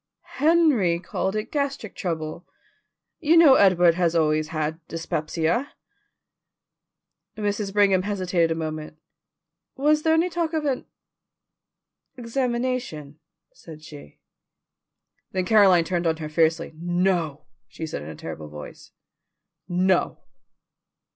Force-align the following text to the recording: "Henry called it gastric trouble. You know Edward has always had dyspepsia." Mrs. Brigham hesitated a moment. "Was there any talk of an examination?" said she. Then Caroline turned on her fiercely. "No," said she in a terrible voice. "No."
"Henry 0.39 0.97
called 0.99 1.35
it 1.35 1.51
gastric 1.51 1.93
trouble. 1.95 2.47
You 3.19 3.37
know 3.37 3.53
Edward 3.53 3.93
has 3.93 4.15
always 4.15 4.47
had 4.47 4.79
dyspepsia." 4.87 5.73
Mrs. 7.37 7.71
Brigham 7.71 8.01
hesitated 8.01 8.49
a 8.49 8.55
moment. 8.55 8.97
"Was 9.75 10.01
there 10.01 10.15
any 10.15 10.27
talk 10.31 10.53
of 10.53 10.65
an 10.65 10.87
examination?" 12.17 13.19
said 13.53 13.83
she. 13.83 14.17
Then 15.33 15.45
Caroline 15.45 15.83
turned 15.83 16.07
on 16.07 16.17
her 16.17 16.29
fiercely. 16.29 16.73
"No," 16.79 17.45
said 17.69 17.87
she 17.89 17.97
in 17.97 18.03
a 18.09 18.15
terrible 18.15 18.49
voice. 18.49 18.93
"No." 19.69 20.23